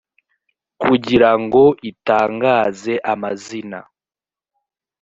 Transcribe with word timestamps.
kugirango 0.81 1.63
itangaze 1.89 2.93
amazina 3.13 3.79